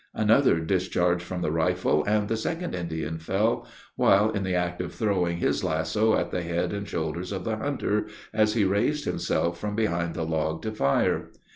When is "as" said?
8.33-8.55